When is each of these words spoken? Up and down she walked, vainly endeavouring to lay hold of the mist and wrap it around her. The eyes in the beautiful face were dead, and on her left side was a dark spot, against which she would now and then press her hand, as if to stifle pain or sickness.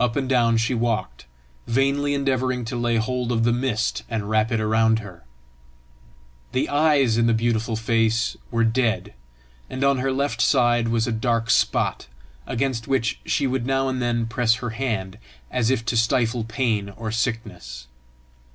Up 0.00 0.16
and 0.16 0.26
down 0.30 0.56
she 0.56 0.72
walked, 0.72 1.26
vainly 1.66 2.14
endeavouring 2.14 2.64
to 2.64 2.74
lay 2.74 2.96
hold 2.96 3.30
of 3.30 3.44
the 3.44 3.52
mist 3.52 4.02
and 4.08 4.30
wrap 4.30 4.50
it 4.50 4.60
around 4.60 5.00
her. 5.00 5.24
The 6.52 6.70
eyes 6.70 7.18
in 7.18 7.26
the 7.26 7.34
beautiful 7.34 7.76
face 7.76 8.34
were 8.50 8.64
dead, 8.64 9.12
and 9.68 9.84
on 9.84 9.98
her 9.98 10.10
left 10.10 10.40
side 10.40 10.88
was 10.88 11.06
a 11.06 11.12
dark 11.12 11.50
spot, 11.50 12.06
against 12.46 12.88
which 12.88 13.20
she 13.26 13.46
would 13.46 13.66
now 13.66 13.90
and 13.90 14.00
then 14.00 14.24
press 14.24 14.54
her 14.54 14.70
hand, 14.70 15.18
as 15.50 15.70
if 15.70 15.84
to 15.84 15.98
stifle 15.98 16.44
pain 16.44 16.88
or 16.88 17.12
sickness. 17.12 17.88